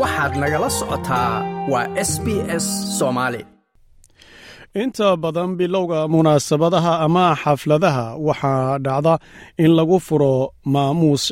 [0.00, 1.32] waxaad nagala socotaa
[1.72, 2.26] waa s b
[2.62, 2.66] s
[2.98, 3.40] soomaali
[4.82, 9.14] inta badan bilowga munaasabadaha ama xafladaha waxaa dhacda
[9.64, 10.34] in lagu furo
[10.72, 11.24] maamuus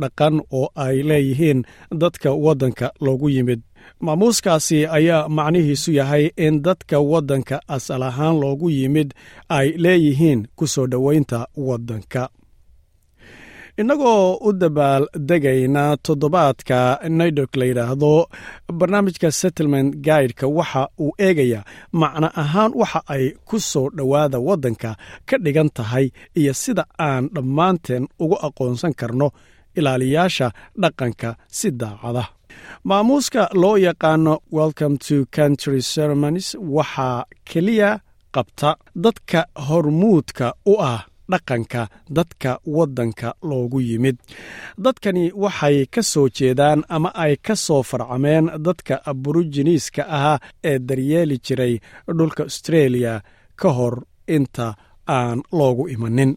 [0.00, 1.60] dhaqan oo ay leeyihiin
[2.00, 3.60] dadka waddanka loogu yimid.
[4.04, 9.08] Maamuuskaasi ayaa macnihiisu yahay in dadka waddanka asal ahaan loogu yimid
[9.58, 11.38] ay leeyihiin ku soo dhoweynta
[11.68, 12.22] waddanka
[13.80, 16.78] innagoo u dabaal degayna toddobaadka
[17.18, 18.12] naydok la yidhaahdo
[18.78, 21.64] barnaamijka settlement guideka waxa uu eegayaa
[22.00, 24.90] macno ahaan waxa ay ku soo dhowaada waddanka
[25.28, 26.06] ka dhigan tahay
[26.40, 29.28] iyo sida aan dhammaanteen ugu aqoonsan karno
[29.78, 30.46] ilaaliyaasha
[30.82, 32.24] dhaqanka si daacada.
[32.84, 37.90] Maamuuska loo yaqaano welcome to country ceremonies waxaa keliya
[38.34, 38.70] qabta.
[39.04, 41.82] Dadka hormuudka u ah dhaqanka
[42.16, 44.16] dadka waddanka loogu yimid.
[44.84, 50.38] Dadkani waxay ka soo jeedaan ama ay ka soo farcameen dadka aboriginiiska ahaa
[50.70, 51.74] ee daryeeli jiray
[52.18, 53.14] dhulka austreeliya
[53.60, 53.94] ka hor
[54.36, 54.66] inta
[55.06, 56.32] aan loogu imanin.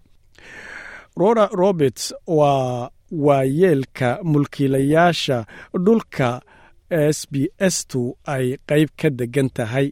[1.17, 5.38] Roda roberts waa waayeelka mulkiilayaasha
[5.86, 6.30] dhulka
[6.89, 7.36] s b
[7.73, 8.02] s tu
[8.33, 9.88] ay qayb ka deggan tahay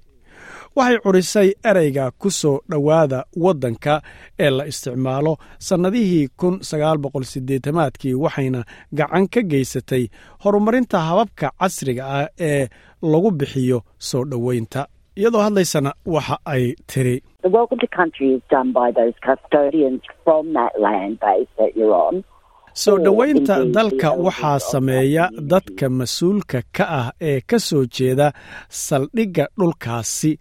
[0.77, 4.01] waxay curisay ereyga ku soo dhowaada waddanka
[4.39, 5.33] ee la isticmaalo
[5.67, 8.61] sannadihii kun sagaal boqol siddeetamaadkii waxayna
[8.97, 10.03] gacan ka geysatay
[10.43, 12.67] horumarinta hababka casriga ah ee
[13.11, 14.81] lagu bixiyo soo dhoweynta.
[15.19, 17.15] Iyadoo hadlaysana waxa ay tiri.
[22.73, 28.27] Soo dhoweynta dalka waxaa sameeya dadka mas'uulka ka ah ee ka soo jeeda
[28.69, 30.31] saldhigga dhulkaasi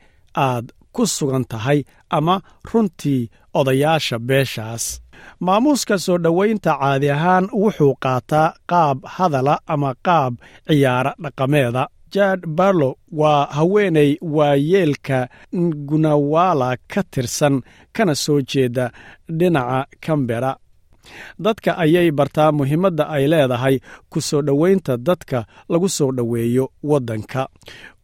[0.47, 1.81] aad ku sugan tahay
[2.17, 2.35] ama
[2.71, 4.85] runtii odayaasha beeshaas.
[5.45, 10.33] Maamuuska soo dhoweynta caadi ahaan wuxuu qaataa qaab hadala ama qaab
[10.69, 11.85] ciyaara dhaqameeda.
[12.15, 15.19] Jad barlow waa haweenay waayeelka
[15.89, 17.55] gunawala ka tirsan
[17.93, 18.87] kana soo jeeda
[19.39, 20.53] dhinaca kambera
[21.45, 23.77] dadka ayay bartaa muhiimadda ay leedahay
[24.11, 25.39] ku soo dhoweynta dadka
[25.71, 27.43] lagu soo dhoweeyo waddanka.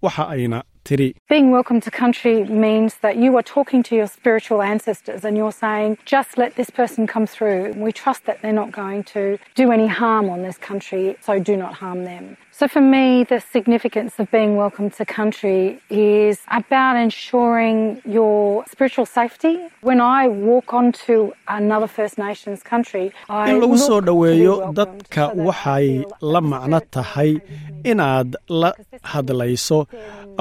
[0.02, 4.60] Waxa ayna tiri Being welcome to country means that you are talking to your spiritual
[4.62, 7.72] ancestors and you're saying, just let this person come through.
[7.76, 11.56] We trust that they're not going to do any harm on this country, so do
[11.56, 12.36] not harm them.
[12.52, 19.06] So for me, the significance of being welcome to country is about ensuring your spiritual
[19.06, 19.54] safety.
[19.80, 26.04] When I walk onto another First Nations country, I in lagu soo dhoweeyo dadka waxay
[26.20, 27.40] la macno tahay
[27.82, 28.70] inaad la
[29.12, 29.78] hadlayso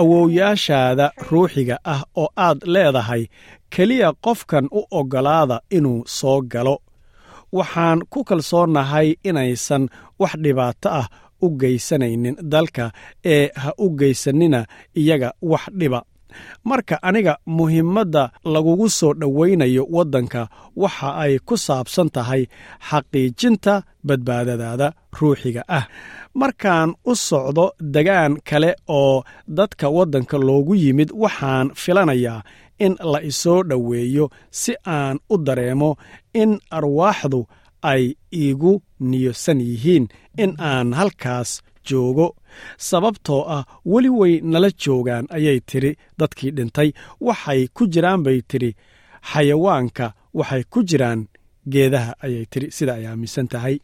[0.02, 3.24] awowyaashaada ruuxiga ah oo aad leedahay
[3.74, 6.76] keliya qofkan u oggolaada inuu soo galo.
[7.58, 9.84] Waxaan ku kalsoonnahay inaysan
[10.20, 11.08] wax dhibaato ah
[11.42, 12.92] u geysanaynin dalka
[13.26, 14.66] ee ha u geysanina
[15.02, 16.00] iyaga wax dhiba
[16.70, 18.24] marka aniga muhiimadda
[18.54, 20.42] lagugu soo dhowaynayo waddanka
[20.82, 22.44] waxa ay ku saabsan tahay
[22.90, 23.74] xaqiijinta
[24.08, 24.88] badbaadadaada
[25.20, 25.86] ruuxiga ah.
[26.42, 29.24] Markaan u socdo degaan kale oo
[29.58, 32.42] dadka waddanka loogu yimid waxaan filanayaa
[32.86, 34.26] in la isoo dhoweeyo
[34.60, 35.90] si aan u dareemo
[36.42, 37.42] in arwaaxdu
[37.92, 38.04] ay
[38.42, 38.74] iigu
[39.10, 40.06] niyosan yihiin
[40.44, 41.50] in aan halkaas
[41.90, 42.28] joogo.
[42.90, 45.92] Sababtoo ah weli way nala joogaan ayay tidhi.
[46.20, 46.90] Dadkii dhintay
[47.28, 48.72] waxay ku jiraan bay tidhi.
[49.32, 50.06] Xayawaanka
[50.40, 51.20] waxay ku jiraan
[51.74, 52.68] geedaha ayay tidhi.
[52.78, 53.76] Sida ay aaminsan tahay.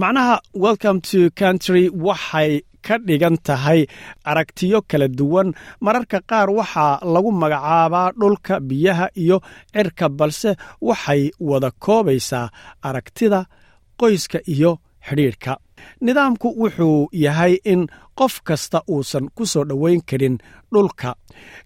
[0.00, 3.80] Macnaha welcome to country waxay ka dhigan tahay
[4.30, 5.48] aragtiyo kala duwan.
[5.84, 9.36] Mararka qaar waxaa lagu magacaabaa dhulka biyaha iyo
[9.72, 10.50] cirka balse
[10.88, 12.50] waxay wada koobaysaa
[12.88, 13.40] aragtida
[14.00, 14.70] qoyska iyo
[15.06, 15.52] xidhiidhka
[16.00, 17.86] nidaamku wuxuu yahay in
[18.18, 20.38] qof kasta uusan ku soo dhoweyn karin
[20.72, 21.10] dhulka.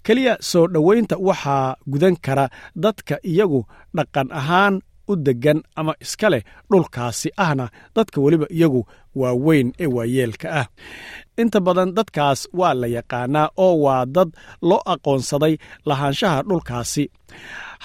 [0.05, 3.61] Keliya soo dhoweynta waxaa gudan kara dadka iyagu
[3.97, 4.75] dhaqan ahaan
[5.08, 8.82] u deggan ama iska leh dhulkaasi ahna dadka weliba iyagu
[9.20, 10.66] waaweyn ee waayeelka ah.
[11.42, 14.31] Inta badan dadkaas waa la yaqaanaa oo waa dad
[14.69, 15.55] loo aqoonsaday
[15.88, 17.05] lahaanshaha dhulkaasi.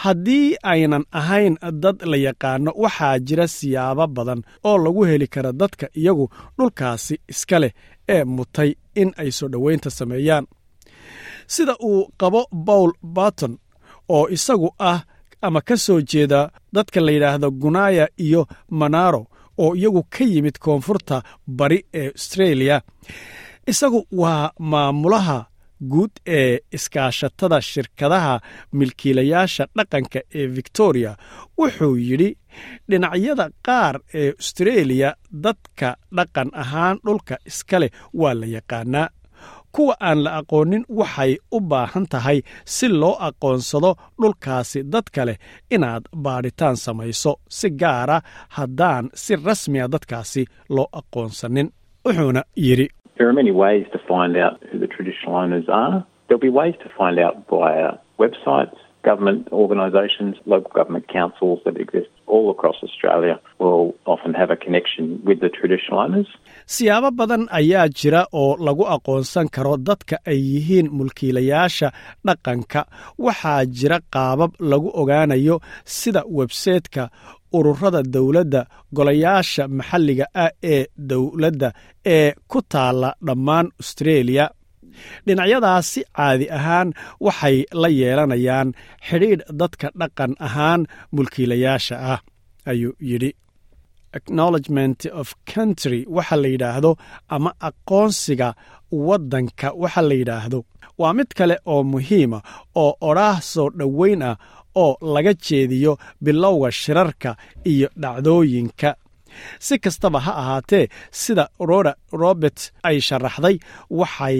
[0.02, 5.86] Haddii aynan ahayn dad la yaqaano waxaa jira siyaabo badan oo lagu heli kara dadka
[6.00, 6.26] iyagu
[6.58, 7.72] dhulkaasi iska leh
[8.16, 8.72] ee mutay
[9.02, 10.46] in ay soo dhoweynta sameeyaan.
[11.48, 13.54] Sida uu qabo bawl barton
[14.16, 15.00] oo isagu ah
[15.48, 16.42] ama ka soo jeeda
[16.76, 18.42] dadka la yidhaahdo gunaya iyo
[18.80, 19.22] manaro
[19.64, 21.18] oo iyagu ka yimid koonfurta
[21.48, 22.82] bari ee australia.
[23.72, 25.46] Isagu waa maamulaha
[25.92, 28.36] guud ee iskaashatada shirkadaha
[28.80, 31.12] milkiilayaasha dhaqanka ee victoria.
[31.60, 32.30] Wuxuu yidhi
[32.90, 35.10] dhinacyada qaar ee austreeliya
[35.46, 37.92] dadka dhaqan ahaan dhulka iska leh
[38.22, 39.08] waa la yaqaanaa
[39.76, 42.40] kuwa aan la aqoonin waxay u baahan tahay
[42.76, 43.92] si loo aqoonsado
[44.22, 45.38] dhulkaasi dadka leh
[45.76, 48.18] inaad baadhitaan samayso si gaara
[48.58, 50.42] haddaan si rasmiya dadkaasi
[50.76, 51.68] loo aqoonsanin
[52.06, 52.88] wuxuuna yidhi
[66.76, 71.88] Siyaabo badan ayaa jira oo lagu aqoonsan karo dadka ay yihiin mulkiilayaasha
[72.28, 72.82] dhaqanka.
[73.26, 75.56] Waxaa jira qaabab lagu ogaanayo
[75.98, 77.04] sida websaytka
[77.58, 78.62] ururada dowladda
[78.98, 80.82] golayaasha maxalliga ah ee
[81.12, 81.70] dowladda
[82.16, 84.46] ee ku taalla dhammaan austreeliya
[85.28, 86.90] dhinacyadaasi caadi ahaan
[87.26, 88.70] waxay la yeelanayaan
[89.08, 90.82] xidhiidh dadka dhaqan ahaan
[91.16, 92.20] mulkiilayaasha ah
[92.72, 93.32] ayuu yidhi.
[94.20, 96.92] Acknowledgement of country waxa la yidhaahdo
[97.36, 98.50] ama aqoonsiga
[99.08, 100.60] waddanka waxa la yidhaahdo.
[101.02, 102.40] Waa mid kale oo muhiima
[102.84, 104.36] oo odhaah soo dhoweyn ah
[104.84, 107.32] oo laga jeediyo bilowga shirarka
[107.72, 108.90] iyo dhacdooyinka.
[109.66, 113.56] Si kastaba ha ahaatee sida roda robert ay sharaxday
[113.90, 114.38] waxay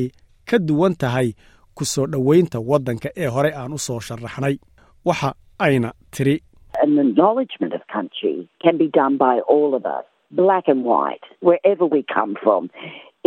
[0.50, 1.34] ka duwan tahay
[1.76, 4.56] ku soo dhoweynta waddanka ee hore aan u soo sharaxnay.
[5.06, 6.36] Waxa ayna tiri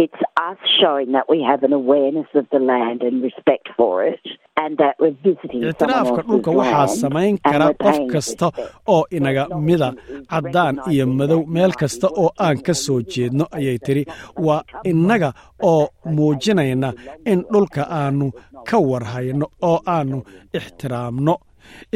[0.04, 4.20] It's us showing that we have an awareness of the land and respect for it,
[4.62, 8.48] and that we're visiting someone ictiraafka dhulka waxaa samayn kara qof kasta
[8.94, 9.88] oo inaga mida
[10.32, 14.04] caddaan iyo madow meel kasta oo aan ka soo jeedno ayay tiri
[14.46, 15.30] waa innaga
[15.72, 16.90] oo muujinayna
[17.32, 18.26] in dhulka aannu
[18.68, 20.18] ka warhayno oo aannu
[20.58, 21.34] ixtiraamno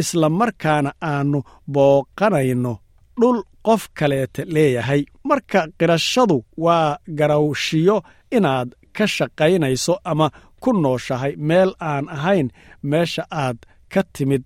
[0.01, 1.39] isla markaana aannu
[1.75, 2.73] booqanayno
[3.21, 5.03] dhul qof kaleeta leeyahay.
[5.25, 7.97] Marka qirashadu waa garawshiyo
[8.37, 10.31] inaad ka shaqaynayso ama
[10.63, 12.49] ku nooshahay meel aan ahayn
[12.83, 13.59] meesha aad
[13.93, 14.43] ka timid.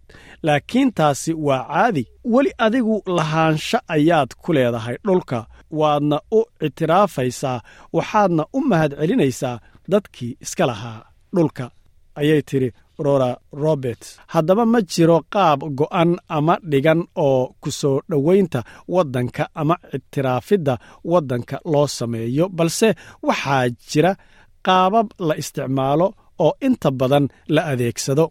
[0.46, 2.04] Laakiin taasi waa caadi.
[2.24, 7.60] Weli adigu lahaansho ayaad ku leedahay dhulka waadna u ictiraafaysaa
[7.92, 9.58] waxaadna u mahadcelinaysaa
[9.90, 11.00] dadkii iska lahaa
[11.36, 11.70] dhulka.
[12.20, 14.02] Ayay tidhi rora robert.
[14.32, 20.74] Haddaba ma jiro qaab go'an ama dhigan oo ku soo dhoweynta waddanka ama ictiraafidda
[21.04, 22.88] waddanka loo sameeyo balse
[23.22, 24.12] waxaa jira
[24.66, 26.06] qaabab la isticmaalo
[26.44, 28.26] oo inta badan la adeegsado.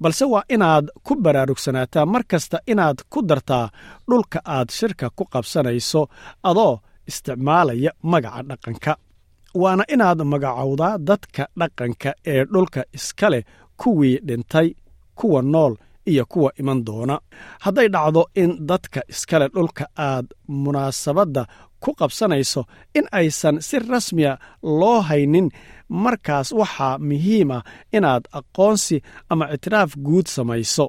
[0.00, 3.66] Balse waa inaad ku baraarugsanaataa mar kasta inaad ku dartaa
[4.08, 6.02] dhulka aad shirka ku qabsanayso
[6.50, 6.74] adoo
[7.10, 8.92] isticmaalaya magaca dhaqanka.
[9.62, 13.42] Waana inaad magacowdaa dadka dhaqanka ee dhulka iska leh
[13.80, 14.68] kuwii dhintay
[15.18, 15.74] kuwa nool
[16.10, 17.20] iyo kuwa iman doona.
[17.60, 21.42] Hadday dhacdo in dadka iskale dhulka aad munaasabadda
[21.80, 22.62] ku qabsanayso
[22.98, 25.48] in aysan si rasmiya loo haynin
[25.88, 27.62] markaas waxaa muhiim ah
[27.96, 28.96] inaad aqoonsi
[29.30, 30.86] ama ictiraaf guud samayso.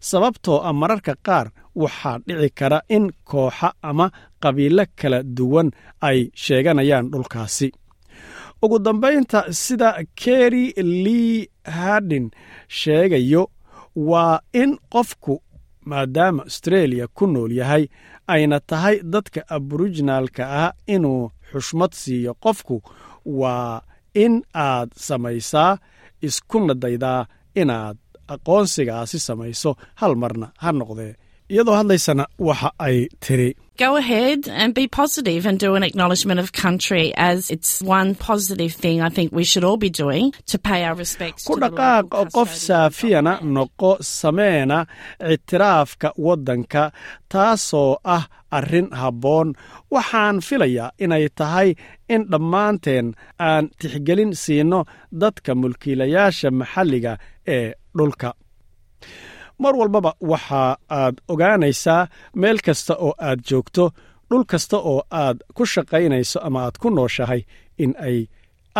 [0.00, 1.46] Sababtoo ah mararka qaar
[1.82, 4.06] waxaa dhici kara in kooxa ama
[4.42, 5.68] qabiilo kala duwan
[6.08, 7.68] ay sheeganayaan dhulkaasi
[8.64, 9.88] ugu dambaynta sida
[10.20, 10.64] keri
[11.04, 12.26] lee hardin
[12.80, 13.42] sheegayo
[14.08, 15.34] waa in qofku
[15.90, 17.84] maadaama australia ku nool yahay
[18.34, 22.76] ayna tahay dadka aborijinaalka ah inuu xushmad siiyo qofku
[23.40, 23.82] waa
[24.24, 24.34] in
[24.68, 25.72] aad samaysaa
[26.26, 27.20] iskuna daydaa
[27.60, 27.96] inaad
[28.34, 29.70] aqoonsigaasi samayso.
[30.00, 31.12] Hal marna ha noqdee
[31.52, 33.50] iyadoo hadlaysana waxa ay tiri.
[33.76, 38.72] Go ahead and be positive and do an acknowledgement of country as it's one positive
[38.72, 42.50] thing I think we should all be doing to pay our respects ku dhaqaaq qof
[42.66, 44.78] saafiyana noqo sameena
[45.34, 46.84] ictiraafka waddanka
[47.28, 48.24] taasoo ah
[48.58, 49.48] arrin habboon.
[49.94, 51.68] Waxaan filayaa inay tahay
[52.14, 53.06] in dhammaanteen
[53.48, 54.80] aan tixgelin siino
[55.22, 57.12] dadka mulkiilayaasha maxalliga
[57.56, 58.30] ee dhulka
[59.62, 60.62] mar walbaba waxa
[61.00, 62.02] aad ogaanaysaa
[62.40, 63.84] meel kasta oo aad joogto
[64.30, 67.40] dhul kasta oo aad ku shaqaynayso ama aad ku nooshahay
[67.82, 68.18] in ay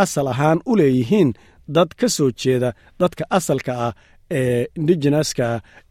[0.02, 1.30] asal ahaan u leeyihiin
[1.74, 3.92] dad ka soo jeeda dadka asalka ah
[4.38, 5.46] ee indigeneska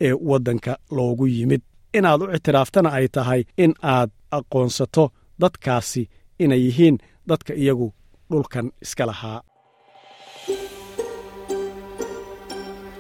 [0.06, 1.62] ee waddanka loogu yimid.
[1.98, 5.04] Inaad u ictiraaftana ay tahay in aad aqoonsato
[5.42, 6.04] dadkaasi
[6.44, 6.98] inay yihiin
[7.30, 7.88] dadka iyagu
[8.32, 9.40] dhulkan iska lahaa